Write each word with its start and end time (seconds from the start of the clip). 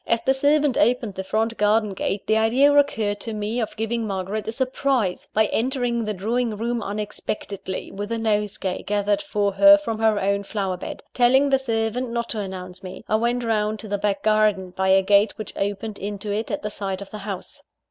As 0.07 0.23
the 0.23 0.33
servant 0.33 0.79
opened 0.79 1.13
the 1.13 1.23
front 1.23 1.57
garden 1.57 1.93
gate, 1.93 2.25
the 2.25 2.35
idea 2.35 2.73
occurred 2.73 3.19
to 3.19 3.33
me 3.33 3.61
of 3.61 3.77
giving 3.77 4.07
Margaret 4.07 4.47
a 4.47 4.51
surprise, 4.51 5.27
by 5.31 5.45
entering 5.45 6.03
the 6.03 6.13
drawing 6.15 6.57
room 6.57 6.81
unexpectedly, 6.81 7.91
with 7.91 8.11
a 8.11 8.17
nosegay 8.17 8.81
gathered 8.87 9.21
for 9.21 9.51
her 9.51 9.77
from 9.77 9.99
her 9.99 10.17
own 10.19 10.41
flower 10.41 10.75
bed. 10.77 11.03
Telling 11.13 11.49
the 11.51 11.59
servant 11.59 12.09
not 12.09 12.29
to 12.29 12.39
announce 12.39 12.81
me, 12.81 13.05
I 13.07 13.15
went 13.17 13.43
round 13.43 13.77
to 13.81 13.87
the 13.87 13.99
back 13.99 14.23
garden, 14.23 14.71
by 14.71 14.87
a 14.89 15.03
gate 15.03 15.37
which 15.37 15.55
opened 15.55 15.99
into 15.99 16.31
it 16.33 16.49
at 16.49 16.63
the 16.63 16.71
side 16.71 17.03
of 17.03 17.11
the 17.11 17.19
house. 17.19 17.61